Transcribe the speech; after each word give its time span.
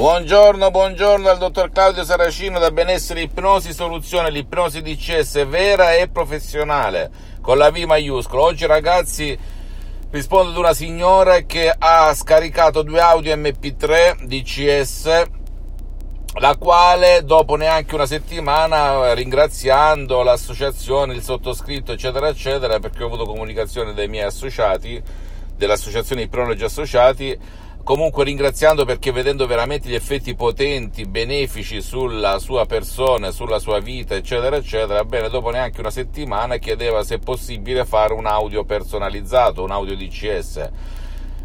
Buongiorno, 0.00 0.70
buongiorno 0.70 1.28
al 1.28 1.36
dottor 1.36 1.70
Claudio 1.72 2.04
Saracino 2.04 2.58
da 2.58 2.70
Benessere 2.70 3.20
Ipnosi 3.20 3.74
Soluzione, 3.74 4.30
l'ipnosi 4.30 4.80
DCS 4.80 5.46
vera 5.46 5.92
e 5.92 6.08
professionale 6.08 7.10
con 7.42 7.58
la 7.58 7.70
V 7.70 7.76
maiuscola. 7.80 8.44
Oggi 8.44 8.64
ragazzi 8.64 9.38
rispondo 10.10 10.52
ad 10.52 10.56
una 10.56 10.72
signora 10.72 11.40
che 11.40 11.70
ha 11.78 12.14
scaricato 12.14 12.80
due 12.80 12.98
audio 12.98 13.36
MP3 13.36 14.24
DCS 14.24 15.24
la 16.36 16.56
quale 16.56 17.22
dopo 17.22 17.56
neanche 17.56 17.94
una 17.94 18.06
settimana 18.06 19.12
ringraziando 19.12 20.22
l'associazione, 20.22 21.12
il 21.12 21.22
sottoscritto 21.22 21.92
eccetera 21.92 22.28
eccetera 22.28 22.78
perché 22.78 23.02
ho 23.02 23.06
avuto 23.08 23.26
comunicazione 23.26 23.92
dai 23.92 24.08
miei 24.08 24.24
associati 24.24 25.02
dell'associazione 25.54 26.22
Ipnologi 26.22 26.64
Associati 26.64 27.68
comunque 27.82 28.24
ringraziando 28.24 28.84
perché 28.84 29.12
vedendo 29.12 29.46
veramente 29.46 29.88
gli 29.88 29.94
effetti 29.94 30.34
potenti, 30.34 31.06
benefici 31.06 31.80
sulla 31.80 32.38
sua 32.38 32.66
persona, 32.66 33.30
sulla 33.30 33.58
sua 33.58 33.80
vita, 33.80 34.14
eccetera, 34.14 34.56
eccetera, 34.56 35.04
bene, 35.04 35.28
dopo 35.28 35.50
neanche 35.50 35.80
una 35.80 35.90
settimana 35.90 36.56
chiedeva 36.56 37.02
se 37.02 37.16
è 37.16 37.18
possibile 37.18 37.84
fare 37.84 38.12
un 38.12 38.26
audio 38.26 38.64
personalizzato, 38.64 39.62
un 39.62 39.70
audio 39.70 39.96
DCS. 39.96 40.70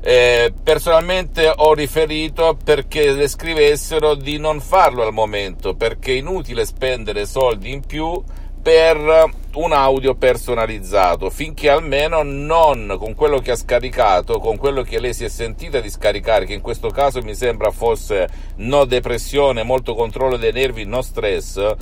Eh, 0.02 0.54
personalmente 0.62 1.52
ho 1.56 1.74
riferito 1.74 2.56
perché 2.64 3.12
le 3.12 3.28
scrivessero 3.28 4.14
di 4.14 4.38
non 4.38 4.62
farlo 4.62 5.02
al 5.02 5.14
momento, 5.14 5.74
perché 5.74 6.12
è 6.12 6.18
inutile 6.18 6.66
spendere 6.66 7.26
soldi 7.26 7.72
in 7.72 7.82
più 7.84 8.22
per 8.62 9.44
un 9.56 9.72
audio 9.72 10.16
personalizzato 10.16 11.30
finché 11.30 11.70
almeno 11.70 12.24
non 12.24 12.96
con 13.00 13.16
quello 13.16 13.40
che 13.40 13.52
ha 13.52 13.56
scaricato, 13.56 14.40
con 14.40 14.58
quello 14.58 14.82
che 14.82 15.00
lei 15.00 15.14
si 15.14 15.24
è 15.24 15.30
sentita 15.30 15.80
di 15.80 15.90
scaricare, 15.90 16.46
che 16.46 16.54
in 16.54 16.62
questo 16.62 16.90
caso 16.90 17.22
mi 17.22 17.36
sembra 17.36 17.72
fosse 17.72 18.28
no 18.58 18.86
depressione, 18.86 19.64
molto 19.64 19.96
controllo 19.96 20.38
dei 20.38 20.52
nervi, 20.52 20.86
no 20.86 21.02
stress. 21.02 21.74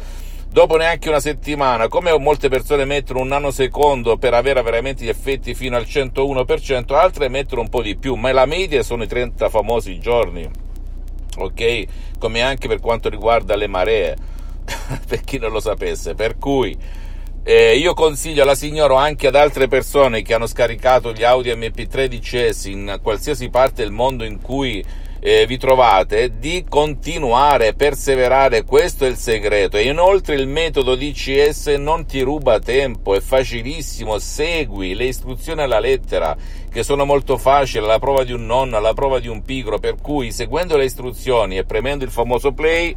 Dopo 0.50 0.78
neanche 0.78 1.10
una 1.10 1.20
settimana, 1.20 1.88
come 1.88 2.16
molte 2.20 2.48
persone 2.48 2.86
mettono 2.86 3.22
un 3.22 3.28
nanosecondo 3.30 4.18
per 4.18 4.36
avere 4.36 4.62
veramente 4.62 5.04
gli 5.04 5.10
effetti 5.10 5.56
fino 5.56 5.76
al 5.76 5.84
101%, 5.84 6.94
altre 6.94 7.28
mettono 7.28 7.62
un 7.62 7.70
po' 7.70 7.82
di 7.82 7.96
più, 7.96 8.14
ma 8.14 8.32
la 8.32 8.46
media 8.46 8.84
sono 8.84 9.02
i 9.02 9.08
30 9.08 9.50
famosi 9.50 10.00
giorni, 10.00 10.48
ok? 11.38 11.84
Come 12.20 12.42
anche 12.42 12.68
per 12.68 12.80
quanto 12.80 13.10
riguarda 13.10 13.56
le 13.56 13.68
maree 13.68 14.16
per 15.08 15.22
chi 15.22 15.40
non 15.40 15.52
lo 15.52 15.60
sapesse. 15.60 16.14
Per 16.14 16.38
cui 16.38 16.78
eh, 17.44 17.76
io 17.76 17.94
consiglio 17.94 18.44
alla 18.44 18.56
signora 18.56 18.94
o 18.94 18.98
anche 18.98 19.28
ad 19.28 19.36
altre 19.36 19.68
persone 19.68 20.22
che 20.22 20.34
hanno 20.34 20.48
scaricato 20.48 21.12
gli 21.12 21.24
Audi 21.24 21.52
MP3 21.52 22.06
DCS 22.06 22.66
in 22.66 23.00
qualsiasi 23.02 23.50
parte 23.50 23.84
del 23.84 23.92
mondo 23.92 24.24
in 24.24 24.42
cui 24.42 24.84
eh, 25.26 25.46
vi 25.46 25.58
trovate 25.58 26.38
di 26.38 26.66
continuare, 26.68 27.74
perseverare, 27.74 28.64
questo 28.64 29.06
è 29.06 29.08
il 29.08 29.16
segreto. 29.16 29.78
E 29.78 29.84
inoltre 29.84 30.36
il 30.36 30.48
metodo 30.48 30.96
DCS 30.96 31.68
non 31.78 32.06
ti 32.06 32.20
ruba 32.22 32.60
tempo, 32.60 33.16
è 33.16 33.22
facilissimo, 33.22 34.20
segui 34.20 34.94
le 34.94 35.06
istruzioni 35.06 35.62
alla 35.62 35.80
lettera, 35.80 36.36
che 36.70 36.84
sono 36.84 37.06
molto 37.06 37.38
facili, 37.38 37.86
alla 37.86 38.00
prova 38.00 38.26
di 38.26 38.34
un 38.34 38.46
nonno, 38.46 38.76
alla 38.76 38.94
prova 38.94 39.20
di 39.20 39.30
un 39.30 39.44
pigro, 39.44 39.80
per 39.80 39.96
cui 40.02 40.32
seguendo 40.32 40.76
le 40.76 40.86
istruzioni 40.86 41.58
e 41.58 41.64
premendo 41.64 42.04
il 42.04 42.12
famoso 42.12 42.52
play 42.52 42.94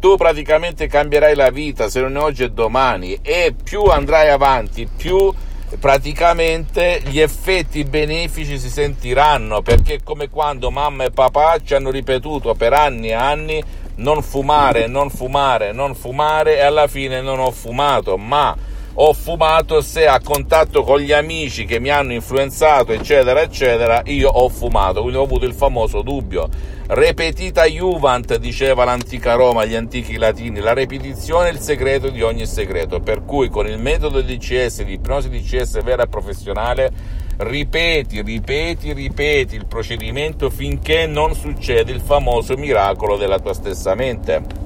tu 0.00 0.16
praticamente 0.16 0.86
cambierai 0.86 1.34
la 1.34 1.50
vita, 1.50 1.90
se 1.90 2.00
non 2.00 2.16
è 2.16 2.20
oggi 2.20 2.42
e 2.42 2.50
domani, 2.50 3.18
e 3.20 3.54
più 3.62 3.84
andrai 3.84 4.30
avanti, 4.30 4.88
più 4.96 5.32
praticamente 5.78 7.00
gli 7.04 7.20
effetti 7.20 7.84
benefici 7.84 8.58
si 8.58 8.70
sentiranno, 8.70 9.60
perché 9.60 10.00
come 10.02 10.30
quando 10.30 10.70
mamma 10.70 11.04
e 11.04 11.10
papà 11.10 11.58
ci 11.62 11.74
hanno 11.74 11.90
ripetuto 11.90 12.54
per 12.54 12.72
anni 12.72 13.08
e 13.08 13.14
anni 13.14 13.62
non 13.96 14.22
fumare, 14.22 14.86
non 14.86 15.10
fumare, 15.10 15.72
non 15.72 15.94
fumare 15.94 16.56
e 16.56 16.62
alla 16.62 16.86
fine 16.86 17.20
non 17.20 17.38
ho 17.38 17.50
fumato, 17.50 18.16
ma 18.16 18.56
ho 18.94 19.12
fumato 19.12 19.80
se 19.80 20.06
a 20.06 20.20
contatto 20.20 20.82
con 20.82 20.98
gli 20.98 21.12
amici 21.12 21.64
che 21.64 21.78
mi 21.78 21.90
hanno 21.90 22.12
influenzato, 22.12 22.92
eccetera, 22.92 23.40
eccetera, 23.40 24.02
io 24.06 24.28
ho 24.28 24.48
fumato, 24.48 25.00
quindi 25.00 25.18
ho 25.18 25.22
avuto 25.22 25.46
il 25.46 25.54
famoso 25.54 26.02
dubbio. 26.02 26.48
Repetita 26.88 27.66
Juvent, 27.66 28.36
diceva 28.36 28.84
l'antica 28.84 29.34
Roma, 29.34 29.64
gli 29.64 29.76
antichi 29.76 30.16
latini, 30.16 30.58
la 30.58 30.74
ripetizione 30.74 31.48
è 31.48 31.52
il 31.52 31.60
segreto 31.60 32.10
di 32.10 32.20
ogni 32.22 32.46
segreto, 32.46 33.00
per 33.00 33.24
cui 33.24 33.48
con 33.48 33.68
il 33.68 33.78
metodo 33.78 34.20
DCS, 34.22 34.82
di 34.82 34.94
ipnosi 34.94 35.28
DCS 35.28 35.82
vera 35.82 36.02
e 36.02 36.08
professionale, 36.08 36.90
ripeti, 37.38 38.20
ripeti, 38.22 38.92
ripeti 38.92 39.54
il 39.54 39.66
procedimento 39.66 40.50
finché 40.50 41.06
non 41.06 41.34
succede 41.34 41.92
il 41.92 42.00
famoso 42.00 42.56
miracolo 42.56 43.16
della 43.16 43.38
tua 43.38 43.54
stessa 43.54 43.94
mente 43.94 44.59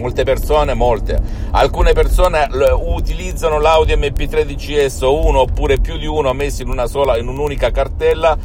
molte 0.00 0.24
persone, 0.24 0.74
molte, 0.74 1.20
alcune 1.52 1.92
persone 1.92 2.48
utilizzano 2.84 3.58
l'audio 3.58 3.96
MP3 3.96 4.42
DCS 4.42 5.00
uno 5.02 5.40
oppure 5.40 5.78
più 5.78 5.96
di 5.98 6.06
uno 6.06 6.32
messi 6.32 6.62
in 6.62 6.68
una 6.68 6.86
sola, 6.86 7.18
in 7.18 7.28
un'unica 7.28 7.70
cartella 7.70 8.36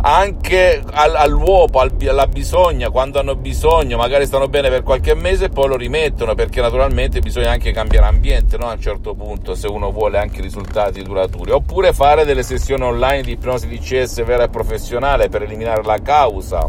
anche 0.00 0.82
al, 0.90 1.16
all'uopo, 1.16 1.80
al, 1.80 1.92
alla 2.06 2.26
bisogna, 2.26 2.88
quando 2.90 3.18
hanno 3.18 3.34
bisogno, 3.34 3.96
magari 3.96 4.26
stanno 4.26 4.48
bene 4.48 4.68
per 4.68 4.82
qualche 4.82 5.14
mese 5.14 5.46
e 5.46 5.48
poi 5.48 5.68
lo 5.68 5.76
rimettono 5.76 6.34
perché 6.34 6.60
naturalmente 6.60 7.20
bisogna 7.20 7.50
anche 7.50 7.72
cambiare 7.72 8.06
ambiente 8.06 8.56
no? 8.56 8.68
a 8.68 8.74
un 8.74 8.80
certo 8.80 9.14
punto 9.14 9.54
se 9.54 9.66
uno 9.66 9.90
vuole 9.90 10.18
anche 10.18 10.40
risultati 10.40 11.02
duraturi 11.02 11.50
oppure 11.50 11.92
fare 11.92 12.24
delle 12.24 12.44
sessioni 12.44 12.84
online 12.84 13.22
di 13.22 13.32
ipnosi 13.32 13.66
DCS 13.66 14.24
vera 14.24 14.44
e 14.44 14.48
professionale 14.48 15.28
per 15.28 15.42
eliminare 15.42 15.82
la 15.82 15.98
causa 16.00 16.68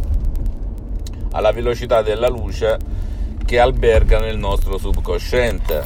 alla 1.31 1.51
velocità 1.51 2.01
della 2.01 2.27
luce 2.27 2.77
che 3.49 3.57
alberga 3.57 4.19
nel 4.19 4.37
nostro 4.37 4.77
subconsciente 4.77 5.81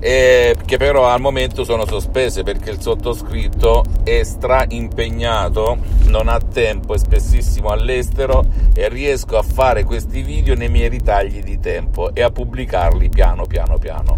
e 0.00 0.56
che 0.64 0.78
però 0.78 1.08
al 1.08 1.20
momento 1.20 1.62
sono 1.62 1.84
sospese 1.84 2.42
perché 2.42 2.70
il 2.70 2.80
sottoscritto 2.80 3.84
è 4.02 4.22
stra 4.22 4.64
impegnato, 4.66 5.76
non 6.06 6.28
ha 6.28 6.40
tempo, 6.40 6.94
è 6.94 6.98
spessissimo 6.98 7.68
all'estero 7.68 8.46
e 8.74 8.88
riesco 8.88 9.36
a 9.36 9.42
fare 9.42 9.84
questi 9.84 10.22
video 10.22 10.54
nei 10.54 10.70
miei 10.70 10.88
ritagli 10.88 11.42
di 11.42 11.60
tempo 11.60 12.14
e 12.14 12.22
a 12.22 12.30
pubblicarli 12.30 13.10
piano 13.10 13.44
piano 13.44 13.76
piano 13.76 14.16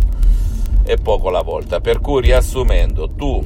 e 0.84 0.98
poco 0.98 1.30
alla 1.30 1.42
volta. 1.42 1.80
Per 1.80 1.98
cui 1.98 2.20
riassumendo, 2.20 3.10
tu 3.10 3.44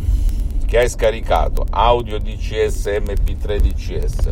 che 0.67 0.77
hai 0.77 0.91
scaricato 0.91 1.65
audio 1.71 2.19
DCS 2.19 2.85
MP3 2.85 3.61
DCS 3.61 4.31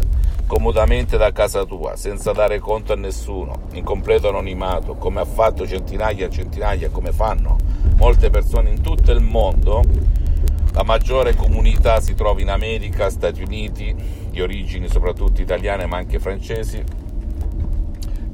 comodamente 0.50 1.16
da 1.16 1.30
casa 1.30 1.64
tua, 1.64 1.94
senza 1.94 2.32
dare 2.32 2.58
conto 2.58 2.92
a 2.92 2.96
nessuno, 2.96 3.68
in 3.74 3.84
completo 3.84 4.30
anonimato, 4.30 4.96
come 4.96 5.20
ha 5.20 5.24
fatto 5.24 5.64
centinaia 5.64 6.26
e 6.26 6.30
centinaia, 6.30 6.90
come 6.90 7.12
fanno 7.12 7.56
molte 7.94 8.30
persone 8.30 8.70
in 8.70 8.80
tutto 8.80 9.12
il 9.12 9.20
mondo, 9.20 9.84
la 10.72 10.82
maggiore 10.82 11.36
comunità 11.36 12.00
si 12.00 12.14
trova 12.14 12.40
in 12.40 12.50
America, 12.50 13.10
Stati 13.10 13.44
Uniti, 13.44 13.94
di 14.28 14.40
origini 14.40 14.88
soprattutto 14.88 15.40
italiane 15.40 15.86
ma 15.86 15.98
anche 15.98 16.18
francesi. 16.18 16.82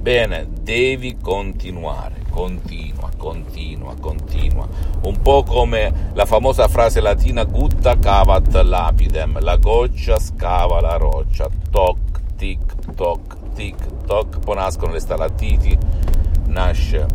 Bene, 0.01 0.49
devi 0.63 1.19
continuare, 1.21 2.23
continua, 2.31 3.11
continua, 3.15 3.95
continua. 4.01 4.67
Un 5.03 5.21
po' 5.21 5.43
come 5.43 6.13
la 6.15 6.25
famosa 6.25 6.67
frase 6.69 7.01
latina 7.03 7.45
gutta 7.45 7.99
cavat 7.99 8.55
lapidem, 8.63 9.39
la 9.41 9.57
goccia 9.57 10.19
scava 10.19 10.81
la 10.81 10.97
roccia, 10.97 11.51
toc 11.71 12.06
tic 12.37 12.95
toc, 12.95 14.39
poi 14.39 14.55
nascono 14.55 14.93
le 14.93 15.01
stalattiti, 15.01 15.77
nasce 16.47 17.07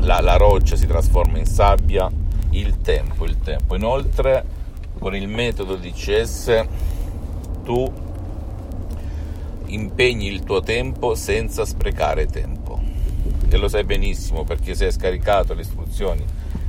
la, 0.00 0.20
la 0.20 0.36
roccia, 0.36 0.76
si 0.76 0.86
trasforma 0.86 1.38
in 1.38 1.46
sabbia, 1.46 2.10
il 2.50 2.80
tempo, 2.80 3.24
il 3.24 3.38
tempo. 3.38 3.74
Inoltre 3.74 4.44
con 4.98 5.14
il 5.14 5.28
metodo 5.28 5.76
DCS 5.76 6.66
tu 7.64 7.92
impegni 9.66 10.26
il 10.26 10.44
tuo 10.44 10.60
tempo 10.60 11.14
senza 11.14 11.64
sprecare 11.64 12.26
tempo. 12.26 12.80
E 13.48 13.56
lo 13.56 13.68
sai 13.68 13.84
benissimo 13.84 14.44
perché 14.44 14.74
se 14.74 14.86
hai 14.86 14.92
scaricato 14.92 15.54
le 15.54 15.62
istruzioni 15.62 16.24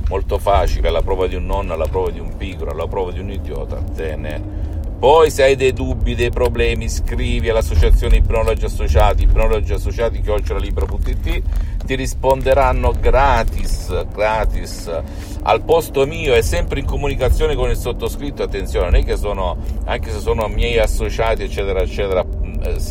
molto 0.08 0.38
facili 0.38 0.86
alla 0.86 1.02
prova 1.02 1.26
di 1.26 1.36
un 1.36 1.46
nonno, 1.46 1.72
alla 1.72 1.86
prova 1.86 2.10
di 2.10 2.18
un 2.18 2.36
pigro, 2.36 2.70
alla 2.70 2.88
prova 2.88 3.12
di 3.12 3.20
un 3.20 3.30
idiota, 3.30 3.76
te 3.76 4.16
ne 4.16 4.59
poi 5.00 5.30
se 5.30 5.44
hai 5.44 5.56
dei 5.56 5.72
dubbi, 5.72 6.14
dei 6.14 6.28
problemi, 6.28 6.90
scrivi 6.90 7.48
all'associazione 7.48 8.16
Ipnologi 8.16 8.66
Associati, 8.66 9.22
Ipnologi 9.22 9.72
Associati 9.72 10.20
libro.it, 10.58 11.42
ti 11.86 11.94
risponderanno 11.94 12.92
gratis, 13.00 14.06
gratis, 14.12 14.92
al 15.44 15.62
posto 15.62 16.04
mio 16.04 16.34
e 16.34 16.42
sempre 16.42 16.80
in 16.80 16.86
comunicazione 16.86 17.54
con 17.54 17.70
il 17.70 17.76
sottoscritto, 17.76 18.42
attenzione, 18.42 18.90
non 18.90 19.00
è 19.00 19.02
che 19.02 19.16
sono, 19.16 19.56
anche 19.86 20.10
se 20.10 20.18
sono 20.18 20.46
miei 20.48 20.78
associati, 20.78 21.44
eccetera, 21.44 21.80
eccetera, 21.80 22.22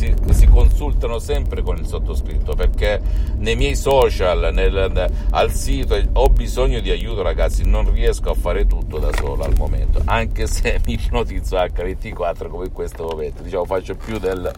si, 0.00 0.14
si, 0.30 0.46
consultano 0.46 1.18
sempre 1.18 1.60
con 1.60 1.76
il 1.76 1.86
sottoscritto 1.86 2.54
perché 2.54 3.00
nei 3.36 3.54
miei 3.54 3.76
social, 3.76 4.48
nel, 4.50 5.10
al 5.30 5.52
sito 5.52 6.00
ho 6.14 6.28
bisogno 6.28 6.80
di 6.80 6.90
aiuto 6.90 7.20
ragazzi, 7.20 7.68
non 7.68 7.92
riesco 7.92 8.30
a 8.30 8.34
fare 8.34 8.66
tutto 8.66 8.98
da 8.98 9.10
solo 9.14 9.44
al 9.44 9.54
momento, 9.58 10.00
anche 10.06 10.46
se 10.46 10.80
mi 10.86 10.94
ipnotizzo 10.94 11.56
H24 11.56 12.48
come 12.48 12.66
in 12.66 12.72
questo 12.72 13.04
momento, 13.04 13.42
diciamo 13.42 13.66
faccio 13.66 13.94
più 13.94 14.18
del 14.18 14.50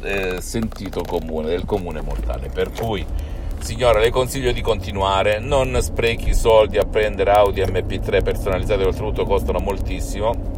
eh, 0.00 0.40
sentito 0.40 1.02
comune, 1.02 1.48
del 1.48 1.66
comune 1.66 2.00
mortale. 2.00 2.48
Per 2.48 2.70
cui, 2.70 3.04
signora, 3.58 3.98
le 3.98 4.10
consiglio 4.10 4.52
di 4.52 4.62
continuare, 4.62 5.38
non 5.38 5.76
sprechi 5.82 6.32
soldi 6.32 6.78
a 6.78 6.84
prendere 6.84 7.30
Audi 7.32 7.60
MP3 7.60 8.22
personalizzate, 8.22 8.84
oltretutto 8.84 9.26
costano 9.26 9.58
moltissimo 9.58 10.57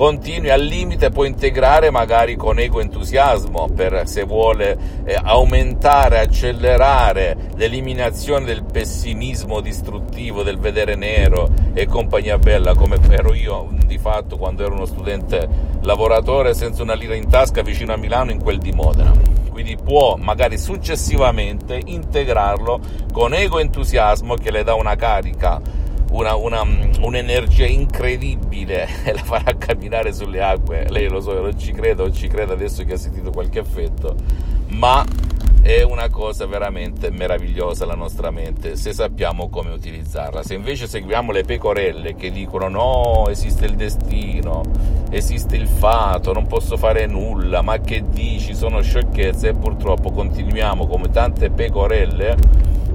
continui 0.00 0.48
al 0.48 0.62
limite 0.62 1.10
può 1.10 1.24
integrare 1.24 1.90
magari 1.90 2.34
con 2.34 2.58
ego 2.58 2.80
entusiasmo 2.80 3.68
per 3.68 4.08
se 4.08 4.24
vuole 4.24 4.78
eh, 5.04 5.14
aumentare, 5.22 6.20
accelerare 6.20 7.50
l'eliminazione 7.56 8.46
del 8.46 8.64
pessimismo 8.64 9.60
distruttivo, 9.60 10.42
del 10.42 10.56
vedere 10.56 10.94
nero 10.94 11.50
e 11.74 11.84
compagnia 11.84 12.38
bella 12.38 12.74
come 12.74 12.96
ero 13.10 13.34
io 13.34 13.68
di 13.84 13.98
fatto 13.98 14.38
quando 14.38 14.64
ero 14.64 14.72
uno 14.72 14.86
studente 14.86 15.46
lavoratore 15.82 16.54
senza 16.54 16.82
una 16.82 16.94
lira 16.94 17.14
in 17.14 17.28
tasca 17.28 17.60
vicino 17.60 17.92
a 17.92 17.98
Milano 17.98 18.30
in 18.30 18.40
quel 18.42 18.56
di 18.56 18.72
Modena. 18.72 19.12
Quindi 19.50 19.76
può 19.76 20.16
magari 20.16 20.56
successivamente 20.56 21.78
integrarlo 21.84 22.80
con 23.12 23.34
ego 23.34 23.58
entusiasmo 23.58 24.32
che 24.36 24.50
le 24.50 24.64
dà 24.64 24.72
una 24.72 24.96
carica 24.96 25.60
una, 26.10 26.34
una, 26.34 26.62
un'energia 27.00 27.66
incredibile 27.66 28.88
e 29.04 29.12
la 29.12 29.22
farà 29.22 29.56
camminare 29.56 30.12
sulle 30.12 30.42
acque. 30.42 30.86
Lei 30.88 31.08
lo 31.08 31.20
so, 31.20 31.40
non 31.40 31.58
ci 31.58 31.72
credo, 31.72 32.04
non 32.04 32.12
ci 32.14 32.28
credo 32.28 32.52
adesso 32.52 32.84
che 32.84 32.94
ha 32.94 32.98
sentito 32.98 33.30
qualche 33.30 33.60
effetto, 33.60 34.14
ma 34.68 35.04
è 35.62 35.82
una 35.82 36.08
cosa 36.08 36.46
veramente 36.46 37.10
meravigliosa 37.10 37.84
la 37.84 37.94
nostra 37.94 38.30
mente 38.30 38.76
se 38.76 38.94
sappiamo 38.94 39.50
come 39.50 39.70
utilizzarla. 39.70 40.42
Se 40.42 40.54
invece 40.54 40.86
seguiamo 40.86 41.32
le 41.32 41.44
pecorelle 41.44 42.14
che 42.14 42.30
dicono 42.30 42.68
no, 42.68 43.28
esiste 43.28 43.66
il 43.66 43.74
destino, 43.74 44.62
esiste 45.10 45.56
il 45.56 45.68
fato, 45.68 46.32
non 46.32 46.46
posso 46.46 46.78
fare 46.78 47.06
nulla, 47.06 47.60
ma 47.60 47.78
che 47.78 48.04
dici, 48.08 48.54
sono 48.54 48.80
sciocchezze 48.80 49.48
e 49.48 49.54
purtroppo 49.54 50.10
continuiamo 50.10 50.86
come 50.86 51.10
tante 51.10 51.50
pecorelle 51.50 52.36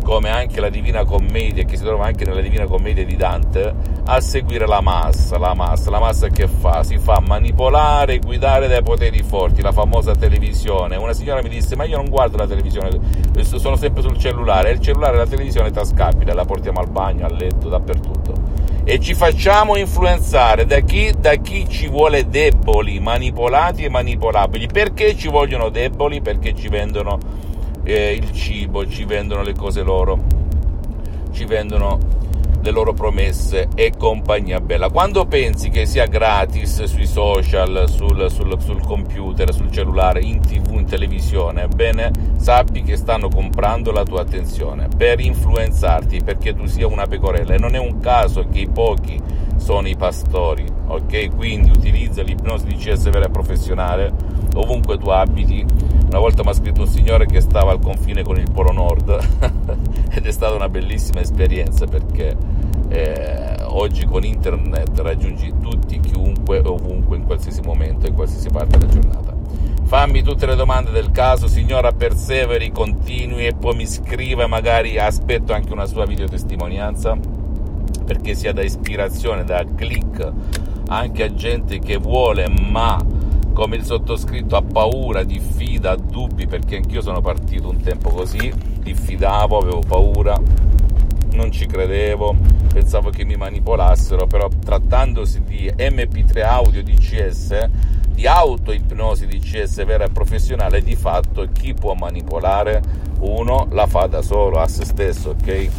come 0.05 0.29
anche 0.29 0.61
la 0.61 0.69
Divina 0.69 1.03
Commedia, 1.03 1.63
che 1.63 1.77
si 1.77 1.83
trova 1.83 2.05
anche 2.05 2.25
nella 2.25 2.41
Divina 2.41 2.65
Commedia 2.65 3.03
di 3.03 3.15
Dante, 3.15 3.73
a 4.05 4.21
seguire 4.21 4.67
la 4.67 4.79
massa, 4.79 5.39
la 5.39 5.55
massa, 5.55 5.89
la 5.89 5.99
massa 5.99 6.27
che 6.27 6.47
fa? 6.47 6.83
Si 6.83 6.99
fa 6.99 7.19
manipolare 7.19 8.19
guidare 8.19 8.67
dai 8.67 8.83
poteri 8.83 9.23
forti, 9.23 9.63
la 9.63 9.71
famosa 9.71 10.13
televisione. 10.13 10.95
Una 10.95 11.13
signora 11.13 11.41
mi 11.41 11.49
disse, 11.49 11.75
ma 11.75 11.85
io 11.85 11.97
non 11.97 12.09
guardo 12.09 12.37
la 12.37 12.45
televisione, 12.45 12.99
sono 13.41 13.75
sempre 13.75 14.03
sul 14.03 14.19
cellulare, 14.19 14.69
e 14.69 14.73
il 14.73 14.79
cellulare 14.79 15.15
e 15.15 15.17
la 15.17 15.25
televisione 15.25 15.71
tascabile, 15.71 16.33
la 16.33 16.45
portiamo 16.45 16.79
al 16.79 16.87
bagno, 16.87 17.25
al 17.25 17.35
letto, 17.35 17.67
dappertutto. 17.67 18.33
E 18.83 18.99
ci 18.99 19.15
facciamo 19.15 19.75
influenzare 19.75 20.67
da 20.67 20.81
chi, 20.81 21.11
da 21.17 21.33
chi 21.37 21.67
ci 21.67 21.87
vuole 21.87 22.29
deboli, 22.29 22.99
manipolati 22.99 23.83
e 23.83 23.89
manipolabili. 23.89 24.67
Perché 24.67 25.15
ci 25.15 25.29
vogliono 25.29 25.69
deboli? 25.69 26.21
Perché 26.21 26.53
ci 26.53 26.67
vendono 26.67 27.17
eh, 27.85 28.13
il 28.13 28.31
cibo, 28.31 28.87
ci 28.87 29.05
vendono 29.05 29.43
le 29.43 29.53
cose 29.53 29.83
loro, 29.83 30.23
ci 31.31 31.45
vendono 31.45 31.99
le 32.65 32.71
loro 32.71 32.93
promesse 32.93 33.67
e 33.75 33.91
compagnia 33.95 34.59
bella. 34.59 34.89
Quando 34.89 35.25
pensi 35.27 35.69
che 35.69 35.85
sia 35.85 36.07
gratis 36.07 36.83
sui 36.85 37.05
social, 37.05 37.87
sul, 37.87 38.29
sul, 38.31 38.59
sul, 38.59 38.81
computer, 38.81 39.53
sul 39.53 39.71
cellulare, 39.71 40.21
in 40.21 40.41
tv, 40.41 40.71
in 40.71 40.85
televisione, 40.85 41.67
bene, 41.67 42.11
sappi 42.37 42.81
che 42.81 42.95
stanno 42.95 43.29
comprando 43.29 43.91
la 43.91 44.03
tua 44.03 44.21
attenzione 44.21 44.87
per 44.87 45.19
influenzarti, 45.19 46.21
perché 46.23 46.55
tu 46.55 46.65
sia 46.65 46.87
una 46.87 47.05
pecorella. 47.05 47.53
E 47.53 47.59
non 47.59 47.75
è 47.75 47.79
un 47.79 47.99
caso 47.99 48.47
che 48.49 48.61
i 48.61 48.67
pochi 48.67 49.21
sono 49.57 49.87
i 49.87 49.95
pastori, 49.95 50.65
ok? 50.87 51.35
Quindi 51.35 51.69
utilizza 51.69 52.23
l'ipnosi 52.23 52.65
di 52.65 52.75
CS 52.77 53.09
vera 53.09 53.29
professionale 53.29 54.24
ovunque 54.55 54.97
tu 54.97 55.09
abiti. 55.09 55.65
Una 56.07 56.19
volta 56.19 56.43
mi 56.43 56.49
ha 56.49 56.53
scritto 56.53 56.81
un 56.81 56.87
signore 56.87 57.25
che 57.25 57.41
stava 57.41 57.71
al 57.71 57.79
confine 57.79 58.23
con 58.23 58.37
il 58.37 58.49
Polo 58.49 58.71
Nord 58.71 59.09
ed 60.11 60.25
è 60.25 60.31
stata 60.31 60.55
una 60.55 60.69
bellissima 60.69 61.19
esperienza 61.21 61.85
perché 61.85 62.35
eh, 62.89 63.57
oggi 63.63 64.05
con 64.05 64.23
internet 64.23 64.97
raggiungi 64.99 65.53
tutti, 65.61 65.99
chiunque, 65.99 66.59
ovunque, 66.59 67.17
in 67.17 67.25
qualsiasi 67.25 67.61
momento, 67.61 68.07
in 68.07 68.13
qualsiasi 68.13 68.49
parte 68.49 68.77
della 68.77 68.91
giornata. 68.91 69.33
Fammi 69.83 70.23
tutte 70.23 70.45
le 70.45 70.55
domande 70.55 70.91
del 70.91 71.11
caso, 71.11 71.47
signora 71.47 71.91
perseveri, 71.91 72.71
continui 72.71 73.45
e 73.45 73.53
poi 73.53 73.75
mi 73.75 73.85
scriva, 73.85 74.47
magari 74.47 74.97
aspetto 74.97 75.53
anche 75.53 75.71
una 75.73 75.85
sua 75.85 76.05
videotestimonianza 76.05 77.17
perché 78.05 78.35
sia 78.35 78.53
da 78.53 78.63
ispirazione, 78.63 79.43
da 79.43 79.63
click 79.75 80.31
anche 80.87 81.23
a 81.23 81.33
gente 81.33 81.79
che 81.79 81.97
vuole 81.97 82.47
ma 82.47 83.03
come 83.55 83.77
il 83.77 83.85
sottoscritto 83.85 84.57
ha 84.57 84.61
paura, 84.61 85.23
diffida, 85.23 85.91
ha 85.91 85.95
dubbi 85.95 86.45
perché 86.45 86.75
anch'io 86.75 87.01
sono 87.01 87.21
partito 87.21 87.69
un 87.69 87.81
tempo 87.81 88.09
così, 88.09 88.53
diffidavo, 88.79 89.57
avevo 89.57 89.79
paura, 89.79 90.37
non 91.31 91.51
ci 91.53 91.65
credevo, 91.65 92.35
pensavo 92.73 93.11
che 93.11 93.23
mi 93.23 93.37
manipolassero, 93.37 94.27
però 94.27 94.49
trattandosi 94.49 95.41
di 95.43 95.71
MP3 95.73 96.41
audio 96.41 96.83
DCS, 96.83 97.69
di 98.09 98.27
auto-ipnosi 98.27 99.25
DCS 99.25 99.85
vera 99.85 100.03
e 100.03 100.09
professionale, 100.09 100.81
di 100.81 100.97
fatto 100.97 101.47
chi 101.53 101.73
può 101.73 101.93
manipolare 101.93 102.81
uno 103.19 103.67
la 103.71 103.87
fa 103.87 104.07
da 104.07 104.21
solo, 104.21 104.59
a 104.59 104.67
se 104.67 104.83
stesso, 104.83 105.29
ok? 105.29 105.69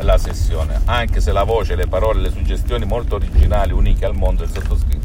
la 0.00 0.18
sessione, 0.18 0.80
anche 0.84 1.20
se 1.20 1.32
la 1.32 1.44
voce, 1.44 1.74
le 1.74 1.86
parole, 1.86 2.20
le 2.20 2.30
suggestioni 2.30 2.84
molto 2.84 3.16
originali, 3.16 3.72
uniche 3.72 4.04
al 4.04 4.14
mondo 4.14 4.44
del 4.44 4.52
sottoscritto 4.52 4.95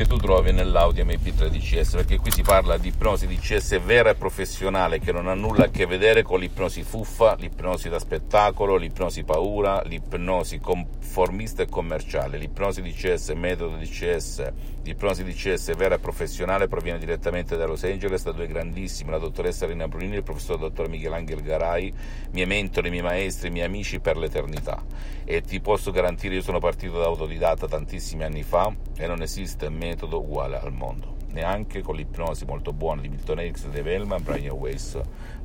che 0.00 0.06
tu 0.06 0.16
trovi 0.16 0.50
nell'Audi 0.50 1.02
MP3 1.02 1.48
DCS, 1.48 1.96
perché 1.96 2.16
qui 2.16 2.30
si 2.30 2.40
parla 2.40 2.78
di 2.78 2.88
ipnosi 2.88 3.26
DCS 3.26 3.82
vera 3.82 4.08
e 4.08 4.14
professionale 4.14 4.98
che 4.98 5.12
non 5.12 5.28
ha 5.28 5.34
nulla 5.34 5.66
a 5.66 5.68
che 5.68 5.84
vedere 5.84 6.22
con 6.22 6.40
l'ipnosi 6.40 6.82
fuffa, 6.82 7.34
l'ipnosi 7.34 7.90
da 7.90 7.98
spettacolo, 7.98 8.76
l'ipnosi 8.76 9.24
paura, 9.24 9.82
l'ipnosi 9.82 10.58
conformista 10.58 11.64
e 11.64 11.68
commerciale. 11.68 12.38
L'ipnosi 12.38 12.80
DCS, 12.80 13.28
metodo 13.34 13.76
DCS, 13.76 14.50
l'ipnosi 14.84 15.22
DCS 15.22 15.76
vera 15.76 15.96
e 15.96 15.98
professionale 15.98 16.66
proviene 16.66 16.98
direttamente 16.98 17.58
da 17.58 17.66
Los 17.66 17.84
Angeles 17.84 18.22
da 18.22 18.32
due 18.32 18.46
grandissimi, 18.46 19.10
la 19.10 19.18
dottoressa 19.18 19.66
Rina 19.66 19.86
Brunini 19.86 20.14
e 20.14 20.18
il 20.18 20.22
professor 20.22 20.56
dottor 20.56 20.88
Michelangelo 20.88 21.42
Garai, 21.42 21.92
miei 22.30 22.46
mentori, 22.46 22.88
miei 22.88 23.02
maestri, 23.02 23.50
miei 23.50 23.66
amici 23.66 24.00
per 24.00 24.16
l'eternità. 24.16 24.82
E 25.24 25.42
ti 25.42 25.60
posso 25.60 25.90
garantire, 25.90 26.36
io 26.36 26.42
sono 26.42 26.58
partito 26.58 26.98
da 26.98 27.04
autodidatta 27.04 27.68
tantissimi 27.68 28.24
anni 28.24 28.42
fa 28.42 28.74
e 28.96 29.06
non 29.06 29.20
esiste 29.20 29.68
metodo 29.68 29.88
metodo 29.90 30.20
uguale 30.20 30.60
al 30.60 30.72
mondo, 30.72 31.16
neanche 31.32 31.82
con 31.82 31.96
l'ipnosi 31.96 32.44
molto 32.44 32.72
buona 32.72 33.00
di 33.00 33.08
Milton 33.08 33.40
Erickson, 33.40 33.72
Dave 33.72 33.92
Hellman, 33.92 34.22
Brian 34.22 34.56
Weiss, 34.56 34.96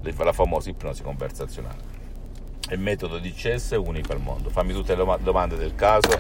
la 0.02 0.34
famosa 0.34 0.70
ipnosi 0.70 1.02
conversazionale. 1.02 1.94
Il 2.70 2.80
metodo 2.80 3.18
di 3.18 3.32
CS 3.32 3.74
è 3.74 3.78
unico 3.78 4.12
al 4.12 4.20
mondo. 4.20 4.50
Fammi 4.50 4.74
tutte 4.74 4.96
le 4.96 5.18
domande 5.22 5.56
del 5.56 5.75
caso 5.75 6.16